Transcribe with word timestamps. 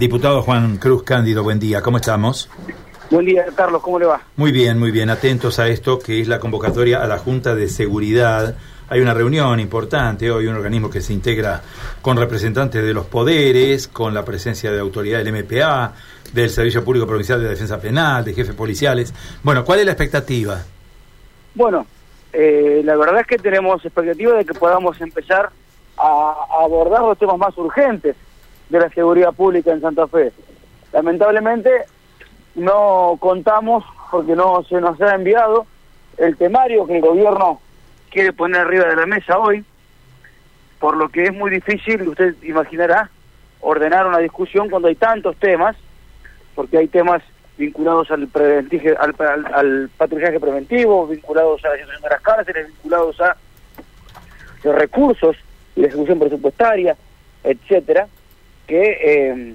Diputado 0.00 0.42
Juan 0.42 0.76
Cruz 0.76 1.02
Cándido, 1.02 1.42
buen 1.42 1.58
día, 1.58 1.82
¿cómo 1.82 1.96
estamos? 1.96 2.48
Buen 3.10 3.26
día, 3.26 3.46
Carlos, 3.56 3.82
¿cómo 3.82 3.98
le 3.98 4.06
va? 4.06 4.20
Muy 4.36 4.52
bien, 4.52 4.78
muy 4.78 4.92
bien, 4.92 5.10
atentos 5.10 5.58
a 5.58 5.66
esto 5.66 5.98
que 5.98 6.20
es 6.20 6.28
la 6.28 6.38
convocatoria 6.38 7.02
a 7.02 7.08
la 7.08 7.18
Junta 7.18 7.56
de 7.56 7.68
Seguridad. 7.68 8.54
Hay 8.88 9.00
una 9.00 9.12
reunión 9.12 9.58
importante 9.58 10.30
hoy, 10.30 10.46
un 10.46 10.54
organismo 10.54 10.88
que 10.88 11.00
se 11.00 11.12
integra 11.12 11.62
con 12.00 12.16
representantes 12.16 12.84
de 12.84 12.94
los 12.94 13.06
poderes, 13.06 13.88
con 13.88 14.14
la 14.14 14.24
presencia 14.24 14.70
de 14.70 14.78
autoridad 14.78 15.24
del 15.24 15.32
MPA, 15.32 15.92
del 16.32 16.48
Servicio 16.48 16.84
Público 16.84 17.04
Provincial 17.04 17.42
de 17.42 17.48
Defensa 17.48 17.80
Penal, 17.80 18.24
de 18.24 18.34
jefes 18.34 18.54
policiales. 18.54 19.12
Bueno, 19.42 19.64
¿cuál 19.64 19.80
es 19.80 19.86
la 19.86 19.90
expectativa? 19.90 20.62
Bueno, 21.56 21.88
eh, 22.32 22.82
la 22.84 22.94
verdad 22.94 23.22
es 23.22 23.26
que 23.26 23.38
tenemos 23.38 23.84
expectativa 23.84 24.34
de 24.34 24.44
que 24.44 24.54
podamos 24.54 25.00
empezar 25.00 25.50
a 25.96 26.34
abordar 26.62 27.00
los 27.00 27.18
temas 27.18 27.36
más 27.36 27.58
urgentes 27.58 28.14
de 28.68 28.80
la 28.80 28.88
seguridad 28.90 29.32
pública 29.32 29.72
en 29.72 29.80
Santa 29.80 30.06
Fe. 30.06 30.32
Lamentablemente 30.92 31.70
no 32.54 33.16
contamos 33.20 33.84
porque 34.10 34.34
no 34.34 34.64
se 34.64 34.80
nos 34.80 35.00
ha 35.00 35.14
enviado 35.14 35.66
el 36.16 36.36
temario 36.36 36.86
que 36.86 36.96
el 36.96 37.02
gobierno 37.02 37.60
quiere 38.10 38.32
poner 38.32 38.62
arriba 38.62 38.86
de 38.86 38.96
la 38.96 39.06
mesa 39.06 39.38
hoy, 39.38 39.64
por 40.80 40.96
lo 40.96 41.08
que 41.08 41.24
es 41.24 41.34
muy 41.34 41.50
difícil, 41.50 42.08
usted 42.08 42.34
imaginará, 42.42 43.10
ordenar 43.60 44.06
una 44.06 44.18
discusión 44.18 44.70
cuando 44.70 44.88
hay 44.88 44.94
tantos 44.94 45.36
temas, 45.36 45.76
porque 46.54 46.78
hay 46.78 46.88
temas 46.88 47.22
vinculados 47.56 48.10
al, 48.10 48.28
al, 48.98 49.46
al, 49.52 49.90
patrullaje 49.96 50.38
preventivo, 50.38 51.06
vinculados 51.06 51.64
a 51.64 51.68
la 51.68 51.74
situación 51.74 52.02
de 52.02 52.08
las 52.08 52.20
cárceles, 52.20 52.66
vinculados 52.68 53.20
a 53.20 53.36
los 54.62 54.74
recursos 54.74 55.36
y 55.74 55.80
la 55.82 55.88
ejecución 55.88 56.18
presupuestaria, 56.20 56.96
etcétera, 57.42 58.06
que 58.68 58.98
eh, 59.02 59.54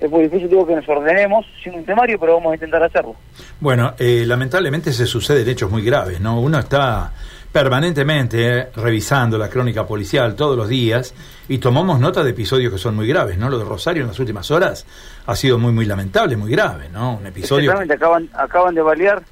es 0.00 0.10
muy 0.10 0.24
difícil 0.24 0.48
digo 0.48 0.66
que 0.66 0.74
nos 0.74 0.88
ordenemos 0.88 1.46
sin 1.62 1.74
un 1.74 1.84
temario, 1.84 2.18
pero 2.18 2.34
vamos 2.34 2.52
a 2.52 2.54
intentar 2.54 2.82
hacerlo. 2.82 3.14
Bueno, 3.60 3.94
eh, 3.98 4.24
lamentablemente 4.26 4.92
se 4.92 5.06
suceden 5.06 5.48
hechos 5.48 5.70
muy 5.70 5.82
graves, 5.82 6.20
¿no? 6.20 6.40
Uno 6.40 6.58
está 6.58 7.12
permanentemente 7.52 8.58
eh, 8.58 8.68
revisando 8.74 9.38
la 9.38 9.48
crónica 9.48 9.86
policial 9.86 10.34
todos 10.34 10.56
los 10.56 10.68
días 10.68 11.14
y 11.48 11.58
tomamos 11.58 12.00
nota 12.00 12.24
de 12.24 12.30
episodios 12.30 12.72
que 12.72 12.78
son 12.78 12.96
muy 12.96 13.06
graves, 13.06 13.38
¿no? 13.38 13.50
Lo 13.50 13.58
de 13.58 13.64
Rosario 13.64 14.02
en 14.02 14.08
las 14.08 14.18
últimas 14.18 14.50
horas 14.50 14.86
ha 15.26 15.36
sido 15.36 15.58
muy, 15.58 15.72
muy 15.72 15.84
lamentable, 15.84 16.36
muy 16.36 16.50
grave, 16.50 16.88
¿no? 16.88 17.16
Un 17.16 17.26
episodio... 17.26 17.70
Exactamente, 17.70 17.94
acaban, 17.94 18.28
acaban 18.32 18.74
de 18.74 18.82
balear 18.82 19.22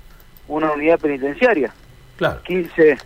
una 0.48 0.72
unidad 0.72 0.98
penitenciaria. 0.98 1.72
Claro. 2.16 2.42
15 2.42 2.98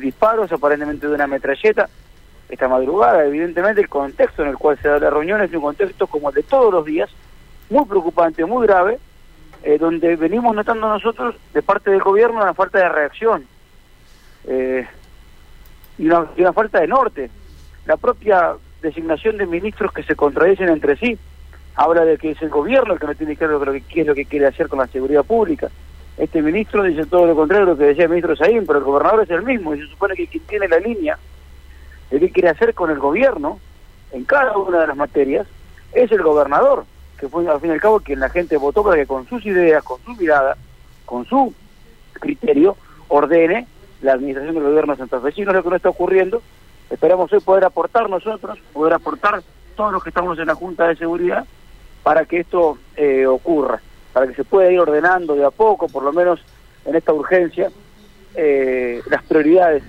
disparos 0.00 0.50
aparentemente 0.50 1.06
de 1.06 1.14
una 1.14 1.26
metralleta 1.26 1.88
esta 2.48 2.68
madrugada. 2.68 3.24
Evidentemente 3.24 3.80
el 3.80 3.88
contexto 3.88 4.42
en 4.42 4.48
el 4.48 4.56
cual 4.56 4.78
se 4.80 4.88
da 4.88 4.98
la 4.98 5.10
reunión 5.10 5.40
es 5.40 5.52
un 5.52 5.60
contexto 5.60 6.06
como 6.06 6.30
el 6.30 6.34
de 6.36 6.42
todos 6.42 6.72
los 6.72 6.84
días, 6.84 7.10
muy 7.70 7.84
preocupante, 7.84 8.44
muy 8.44 8.66
grave, 8.66 8.98
eh, 9.62 9.78
donde 9.78 10.16
venimos 10.16 10.54
notando 10.54 10.88
nosotros 10.88 11.34
de 11.52 11.62
parte 11.62 11.90
del 11.90 12.00
gobierno 12.00 12.42
una 12.42 12.54
falta 12.54 12.78
de 12.78 12.88
reacción 12.88 13.46
eh, 14.46 14.86
y, 15.98 16.06
una, 16.06 16.52
falta 16.52 16.80
de 16.80 16.86
norte. 16.86 17.30
La 17.86 17.96
propia 17.96 18.54
designación 18.80 19.36
de 19.36 19.46
ministros 19.46 19.92
que 19.92 20.02
se 20.02 20.14
contradicen 20.14 20.68
entre 20.68 20.96
sí 20.96 21.18
habla 21.74 22.04
de 22.04 22.18
que 22.18 22.30
es 22.30 22.42
el 22.42 22.48
gobierno 22.48 22.94
el 22.94 23.00
que 23.00 23.06
no 23.06 23.14
tiene 23.14 23.36
claro 23.36 23.60
que, 23.60 23.82
qué 23.82 24.00
es 24.02 24.06
lo 24.06 24.14
que 24.14 24.26
quiere 24.26 24.46
hacer 24.46 24.68
con 24.68 24.78
la 24.78 24.86
seguridad 24.86 25.24
pública. 25.24 25.68
Este 26.16 26.42
ministro 26.42 26.82
dice 26.82 27.06
todo 27.06 27.26
lo 27.26 27.36
contrario 27.36 27.66
de 27.66 27.72
lo 27.72 27.78
que 27.78 27.84
decía 27.84 28.04
el 28.04 28.10
ministro 28.10 28.34
Saín, 28.34 28.66
pero 28.66 28.80
el 28.80 28.84
gobernador 28.84 29.22
es 29.22 29.30
el 29.30 29.42
mismo 29.42 29.74
y 29.74 29.80
se 29.80 29.86
supone 29.86 30.14
que 30.14 30.26
quien 30.26 30.42
tiene 30.44 30.66
la 30.66 30.78
línea 30.78 31.18
de 32.10 32.20
qué 32.20 32.30
quiere 32.30 32.48
hacer 32.48 32.74
con 32.74 32.90
el 32.90 32.98
gobierno 32.98 33.58
en 34.12 34.24
cada 34.24 34.56
una 34.56 34.80
de 34.80 34.86
las 34.86 34.96
materias 34.96 35.46
es 35.92 36.10
el 36.12 36.22
gobernador, 36.22 36.84
que 37.18 37.28
fue 37.28 37.48
al 37.48 37.60
fin 37.60 37.70
y 37.70 37.74
al 37.74 37.80
cabo 37.80 38.00
quien 38.00 38.20
la 38.20 38.30
gente 38.30 38.56
votó 38.56 38.82
para 38.82 38.96
que 38.96 39.06
con 39.06 39.26
sus 39.28 39.44
ideas, 39.44 39.82
con 39.82 40.02
su 40.04 40.14
mirada, 40.14 40.56
con 41.04 41.24
su 41.26 41.52
criterio, 42.14 42.76
ordene 43.08 43.66
la 44.02 44.12
administración 44.12 44.54
del 44.54 44.64
gobierno 44.64 44.96
santafesino, 44.96 45.50
es 45.50 45.56
lo 45.56 45.62
que 45.62 45.70
no 45.70 45.76
está 45.76 45.88
ocurriendo. 45.88 46.42
Esperamos 46.90 47.32
hoy 47.32 47.40
poder 47.40 47.64
aportar 47.64 48.08
nosotros, 48.08 48.58
poder 48.72 48.94
aportar 48.94 49.42
todos 49.76 49.92
los 49.92 50.02
que 50.02 50.10
estamos 50.10 50.38
en 50.38 50.46
la 50.46 50.54
Junta 50.54 50.88
de 50.88 50.96
Seguridad 50.96 51.44
para 52.02 52.24
que 52.24 52.40
esto 52.40 52.78
eh, 52.96 53.26
ocurra, 53.26 53.80
para 54.12 54.26
que 54.26 54.34
se 54.34 54.44
pueda 54.44 54.70
ir 54.70 54.80
ordenando 54.80 55.34
de 55.34 55.44
a 55.44 55.50
poco, 55.50 55.88
por 55.88 56.02
lo 56.02 56.12
menos 56.12 56.40
en 56.84 56.94
esta 56.94 57.12
urgencia, 57.12 57.70
eh, 58.34 59.02
las 59.10 59.22
prioridades 59.24 59.82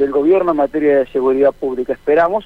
del 0.00 0.10
gobierno 0.10 0.50
en 0.50 0.56
materia 0.56 0.98
de 0.98 1.06
seguridad 1.08 1.52
pública. 1.52 1.92
Esperamos 1.92 2.44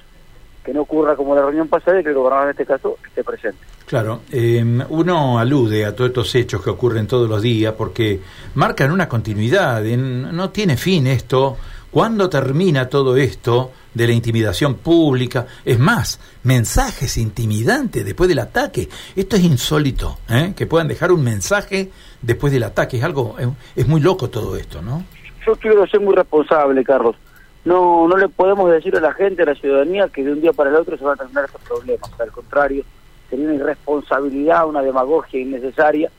que 0.65 0.75
no 0.75 0.83
ocurra 0.83 1.15
como 1.15 1.35
la 1.35 1.43
reunión 1.43 1.69
pasada 1.69 2.01
y 2.01 2.03
que 2.03 2.09
el 2.09 2.15
gobernador 2.15 2.47
en 2.47 2.51
este 2.51 2.67
caso 2.67 2.99
esté 3.07 3.23
presente. 3.23 3.59
Claro, 3.87 4.23
em, 4.33 4.83
uno 4.89 5.39
alude 5.39 5.85
a 5.85 5.95
todos 5.95 6.09
estos 6.09 6.35
hechos 6.35 6.63
que 6.63 6.71
ocurren 6.71 7.07
todos 7.07 7.29
los 7.29 7.43
días 7.43 7.75
porque 7.75 8.21
marcan 8.55 8.91
una 8.91 9.09
continuidad, 9.09 9.83
no 9.83 10.51
tiene 10.51 10.77
fin 10.77 11.07
esto. 11.07 11.57
¿Cuándo 11.91 12.29
termina 12.29 12.89
todo 12.89 13.17
esto 13.17 13.71
de 13.93 14.09
la 14.09 14.13
intimidación 14.13 14.75
pública? 14.77 15.47
Es 15.65 15.79
más, 15.79 16.19
mensajes 16.43 17.17
intimidantes 17.19 18.05
después 18.05 18.29
del 18.29 18.41
ataque. 18.41 18.89
Esto 19.15 19.37
es 19.37 19.45
insólito, 19.45 20.19
¿eh? 20.29 20.55
que 20.57 20.67
puedan 20.67 20.89
dejar 20.89 21.13
un 21.13 21.23
mensaje 21.23 21.91
después 22.21 22.53
del 22.53 22.65
ataque. 22.65 22.97
Es 22.97 23.05
algo, 23.05 23.37
es, 23.39 23.47
es 23.77 23.87
muy 23.87 24.01
loco 24.01 24.29
todo 24.29 24.57
esto, 24.57 24.83
¿no? 24.83 25.05
Yo 25.47 25.55
quiero 25.55 25.87
ser 25.87 26.01
muy 26.01 26.17
responsable, 26.17 26.83
Carlos 26.83 27.15
no 27.65 28.07
no 28.09 28.17
le 28.17 28.29
podemos 28.29 28.71
decir 28.71 28.97
a 28.97 29.01
la 29.01 29.13
gente, 29.13 29.43
a 29.43 29.47
la 29.47 29.55
ciudadanía, 29.55 30.09
que 30.09 30.23
de 30.23 30.33
un 30.33 30.41
día 30.41 30.53
para 30.53 30.71
el 30.71 30.77
otro 30.77 30.97
se 30.97 31.05
van 31.05 31.15
a 31.15 31.17
terminar 31.17 31.45
estos 31.47 31.63
problemas. 31.63 32.11
Al 32.21 32.31
contrario, 32.31 32.85
sería 33.31 33.47
una 33.47 33.55
irresponsabilidad, 33.55 34.69
una 34.69 34.83
demagogia 34.83 35.41
innecesaria 35.41 36.11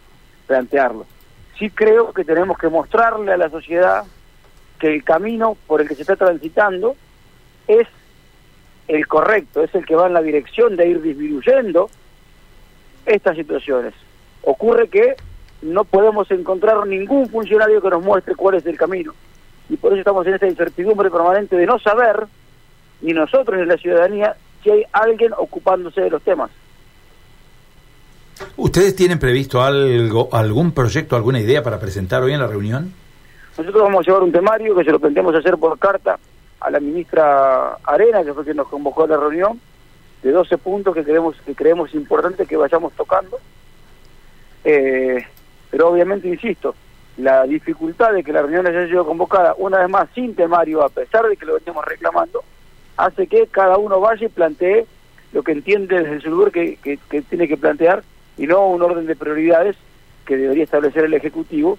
plantearlo. 0.47 1.05
Sí 1.57 1.69
creo 1.69 2.11
que 2.13 2.25
tenemos 2.25 2.57
que 2.57 2.67
mostrarle 2.67 3.31
a 3.31 3.37
la 3.37 3.49
sociedad 3.49 4.03
que 4.79 4.93
el 4.93 5.03
camino 5.03 5.55
por 5.67 5.81
el 5.81 5.87
que 5.87 5.95
se 5.95 6.01
está 6.01 6.15
transitando 6.15 6.95
es 7.67 7.87
el 8.87 9.07
correcto, 9.07 9.63
es 9.63 9.73
el 9.73 9.85
que 9.85 9.95
va 9.95 10.07
en 10.07 10.13
la 10.13 10.21
dirección 10.21 10.75
de 10.75 10.87
ir 10.87 11.01
disminuyendo 11.01 11.89
estas 13.05 13.35
situaciones. 13.37 13.93
Ocurre 14.43 14.89
que 14.89 15.15
no 15.61 15.85
podemos 15.85 16.29
encontrar 16.29 16.85
ningún 16.85 17.29
funcionario 17.29 17.81
que 17.81 17.89
nos 17.89 18.03
muestre 18.03 18.35
cuál 18.35 18.55
es 18.55 18.65
el 18.65 18.77
camino 18.77 19.13
y 19.69 19.77
por 19.77 19.91
eso 19.91 19.99
estamos 19.99 20.25
en 20.27 20.35
esta 20.35 20.47
incertidumbre 20.47 21.09
permanente 21.09 21.55
de 21.55 21.65
no 21.65 21.79
saber, 21.79 22.25
ni 23.01 23.13
nosotros 23.13 23.59
ni 23.59 23.65
la 23.65 23.77
ciudadanía, 23.77 24.35
si 24.63 24.71
hay 24.71 24.83
alguien 24.91 25.31
ocupándose 25.37 26.01
de 26.01 26.09
los 26.09 26.21
temas. 26.21 26.51
¿Ustedes 28.57 28.95
tienen 28.95 29.19
previsto 29.19 29.61
algo, 29.61 30.29
algún 30.31 30.71
proyecto, 30.71 31.15
alguna 31.15 31.39
idea 31.39 31.63
para 31.63 31.79
presentar 31.79 32.21
hoy 32.21 32.33
en 32.33 32.39
la 32.39 32.47
reunión? 32.47 32.93
Nosotros 33.57 33.83
vamos 33.83 34.05
a 34.05 34.09
llevar 34.09 34.23
un 34.23 34.31
temario 34.31 34.75
que 34.75 34.83
se 34.83 34.91
lo 34.91 34.99
planteamos 34.99 35.33
hacer 35.35 35.57
por 35.57 35.79
carta 35.79 36.19
a 36.59 36.69
la 36.69 36.79
ministra 36.79 37.77
Arena, 37.83 38.23
que 38.23 38.33
fue 38.33 38.43
quien 38.43 38.57
nos 38.57 38.67
convocó 38.67 39.03
a 39.03 39.07
la 39.07 39.17
reunión, 39.17 39.59
de 40.21 40.31
12 40.31 40.57
puntos 40.57 40.93
que 40.93 41.03
creemos 41.03 41.35
que 41.45 41.55
creemos 41.55 41.93
importante 41.93 42.45
que 42.45 42.57
vayamos 42.57 42.91
tocando. 42.93 43.39
Eh, 44.63 45.23
pero 45.69 45.89
obviamente, 45.89 46.27
insisto, 46.27 46.75
la 47.17 47.43
dificultad 47.43 48.13
de 48.13 48.23
que 48.23 48.33
la 48.33 48.41
reunión 48.41 48.67
haya 48.67 48.87
sido 48.87 49.05
convocada 49.05 49.55
una 49.57 49.79
vez 49.79 49.89
más 49.89 50.09
sin 50.13 50.35
temario, 50.35 50.83
a 50.83 50.89
pesar 50.89 51.27
de 51.27 51.37
que 51.37 51.45
lo 51.45 51.53
veníamos 51.53 51.85
reclamando, 51.85 52.43
hace 52.97 53.27
que 53.27 53.47
cada 53.47 53.77
uno 53.77 53.99
vaya 53.99 54.25
y 54.25 54.29
plantee 54.29 54.85
lo 55.31 55.43
que 55.43 55.53
entiende 55.53 56.01
desde 56.01 56.21
su 56.21 56.29
lugar 56.29 56.51
que, 56.51 56.99
tiene 57.29 57.47
que 57.47 57.57
plantear 57.57 58.03
y 58.37 58.47
no 58.47 58.67
un 58.67 58.81
orden 58.81 59.05
de 59.05 59.15
prioridades 59.15 59.75
que 60.25 60.37
debería 60.37 60.63
establecer 60.63 61.05
el 61.05 61.13
Ejecutivo 61.13 61.77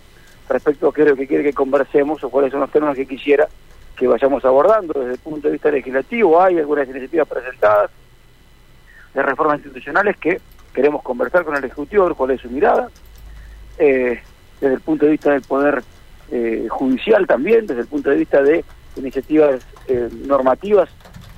respecto 0.48 0.88
a 0.88 0.94
qué 0.94 1.02
es 1.02 1.08
lo 1.08 1.16
que 1.16 1.26
quiere 1.26 1.42
que 1.42 1.52
conversemos 1.52 2.22
o 2.22 2.30
cuáles 2.30 2.52
son 2.52 2.60
los 2.60 2.70
temas 2.70 2.96
que 2.96 3.06
quisiera 3.06 3.48
que 3.96 4.06
vayamos 4.06 4.44
abordando 4.44 5.00
desde 5.00 5.14
el 5.14 5.18
punto 5.18 5.48
de 5.48 5.52
vista 5.52 5.70
legislativo. 5.70 6.40
Hay 6.40 6.58
algunas 6.58 6.88
iniciativas 6.88 7.26
presentadas 7.26 7.90
de 9.14 9.22
reformas 9.22 9.56
institucionales 9.56 10.16
que 10.18 10.38
queremos 10.74 11.02
conversar 11.02 11.44
con 11.44 11.56
el 11.56 11.64
Ejecutivo, 11.64 12.04
ver 12.04 12.14
cuál 12.14 12.32
es 12.32 12.40
su 12.42 12.50
mirada. 12.50 12.90
Eh, 13.78 14.20
desde 14.60 14.74
el 14.74 14.80
punto 14.80 15.04
de 15.04 15.12
vista 15.12 15.32
del 15.32 15.42
poder 15.42 15.82
eh, 16.30 16.66
judicial 16.68 17.26
también, 17.26 17.66
desde 17.66 17.82
el 17.82 17.86
punto 17.86 18.10
de 18.10 18.16
vista 18.16 18.42
de 18.42 18.64
iniciativas 18.96 19.64
eh, 19.86 20.08
normativas, 20.26 20.88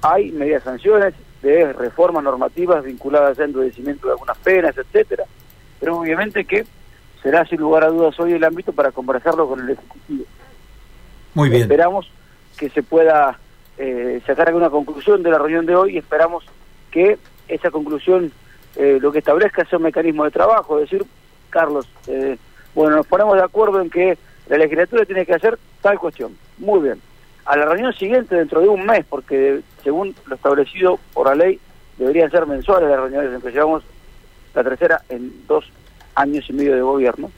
hay 0.02 0.30
medias 0.32 0.62
sanciones 0.62 1.14
de 1.42 1.72
reformas 1.72 2.22
normativas 2.24 2.84
vinculadas 2.84 3.38
al 3.38 3.46
endurecimiento 3.46 4.06
de 4.06 4.12
algunas 4.12 4.38
penas, 4.38 4.76
etcétera, 4.76 5.24
pero 5.80 5.98
obviamente 5.98 6.44
que 6.44 6.64
será 7.22 7.44
sin 7.46 7.60
lugar 7.60 7.84
a 7.84 7.88
dudas 7.88 8.18
hoy 8.20 8.32
el 8.32 8.44
ámbito 8.44 8.72
para 8.72 8.92
conversarlo 8.92 9.48
con 9.48 9.60
el 9.60 9.70
Ejecutivo. 9.70 10.24
Muy 11.34 11.48
bien. 11.48 11.62
Esperamos 11.62 12.10
que 12.56 12.70
se 12.70 12.82
pueda 12.82 13.38
eh, 13.76 14.20
sacar 14.26 14.48
alguna 14.48 14.70
conclusión 14.70 15.22
de 15.22 15.30
la 15.30 15.38
reunión 15.38 15.66
de 15.66 15.76
hoy 15.76 15.94
y 15.94 15.98
esperamos 15.98 16.44
que 16.90 17.18
esa 17.48 17.70
conclusión 17.70 18.32
lo 19.00 19.10
que 19.10 19.18
establezca 19.18 19.64
sea 19.64 19.78
un 19.78 19.82
mecanismo 19.82 20.22
de 20.22 20.30
trabajo, 20.30 20.78
es 20.78 20.88
decir, 20.88 21.04
Carlos, 21.50 21.88
eh, 22.06 22.38
bueno, 22.78 22.94
nos 22.94 23.08
ponemos 23.08 23.34
de 23.34 23.42
acuerdo 23.42 23.80
en 23.80 23.90
que 23.90 24.16
la 24.48 24.56
legislatura 24.56 25.04
tiene 25.04 25.26
que 25.26 25.34
hacer 25.34 25.58
tal 25.82 25.98
cuestión. 25.98 26.38
Muy 26.58 26.78
bien. 26.78 27.02
A 27.44 27.56
la 27.56 27.64
reunión 27.64 27.92
siguiente, 27.92 28.36
dentro 28.36 28.60
de 28.60 28.68
un 28.68 28.86
mes, 28.86 29.04
porque 29.10 29.62
según 29.82 30.14
lo 30.26 30.36
establecido 30.36 31.00
por 31.12 31.26
la 31.26 31.34
ley, 31.34 31.58
deberían 31.96 32.30
ser 32.30 32.46
mensuales 32.46 32.88
las 32.88 33.00
reuniones 33.00 33.34
en 33.34 33.40
que 33.40 33.50
llevamos 33.50 33.82
la 34.54 34.62
tercera 34.62 35.02
en 35.08 35.44
dos 35.48 35.64
años 36.14 36.48
y 36.48 36.52
medio 36.52 36.76
de 36.76 36.82
gobierno, 36.82 37.32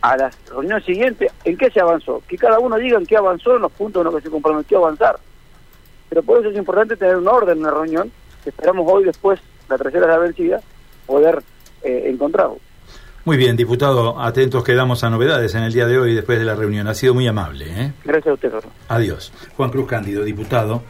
a 0.00 0.16
la 0.16 0.30
reunión 0.48 0.82
siguiente, 0.82 1.30
¿en 1.44 1.58
qué 1.58 1.70
se 1.70 1.80
avanzó? 1.80 2.22
Que 2.26 2.38
cada 2.38 2.58
uno 2.58 2.76
diga 2.76 2.96
en 2.96 3.04
qué 3.04 3.18
avanzó 3.18 3.56
en 3.56 3.60
los 3.60 3.72
puntos 3.72 4.00
en 4.00 4.04
los 4.06 4.14
que 4.14 4.22
se 4.22 4.30
comprometió 4.30 4.78
a 4.78 4.86
avanzar. 4.86 5.20
Pero 6.08 6.22
por 6.22 6.38
eso 6.40 6.48
es 6.48 6.56
importante 6.56 6.96
tener 6.96 7.16
un 7.16 7.28
orden 7.28 7.58
en 7.58 7.64
la 7.64 7.70
reunión, 7.70 8.10
que 8.42 8.48
esperamos 8.48 8.90
hoy, 8.90 9.04
después, 9.04 9.40
la 9.68 9.76
tercera 9.76 10.06
de 10.06 10.12
la 10.12 10.18
vencida, 10.18 10.62
poder 11.04 11.42
eh, 11.82 12.04
encontrarlo. 12.06 12.56
Muy 13.24 13.36
bien, 13.36 13.54
diputado, 13.54 14.18
atentos 14.18 14.64
quedamos 14.64 15.04
a 15.04 15.10
novedades 15.10 15.54
en 15.54 15.62
el 15.62 15.74
día 15.74 15.86
de 15.86 15.98
hoy 15.98 16.14
después 16.14 16.38
de 16.38 16.44
la 16.46 16.54
reunión. 16.54 16.88
Ha 16.88 16.94
sido 16.94 17.12
muy 17.12 17.26
amable. 17.26 17.66
¿eh? 17.68 17.92
Gracias 18.02 18.28
a 18.28 18.32
usted, 18.32 18.52
Adiós. 18.88 19.30
Juan 19.56 19.70
Cruz 19.70 19.86
Cándido, 19.86 20.24
diputado. 20.24 20.82